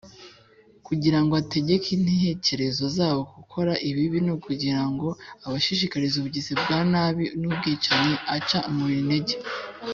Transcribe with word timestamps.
kugira 0.87 1.19
ngo 1.23 1.33
ategeke 1.43 1.87
intekerezo 1.97 2.83
zabo 2.97 3.21
gukora 3.35 3.73
ibibi, 3.89 4.19
no 4.27 4.35
kugira 4.45 4.81
ngo 4.91 5.07
abashishikarize 5.45 6.15
ubugizi 6.17 6.51
bwa 6.61 6.79
nabi 6.91 7.25
n’ubwicanyi 7.39 8.13
aca 8.35 8.59
umubiri 8.69 9.01
intege, 9.05 9.35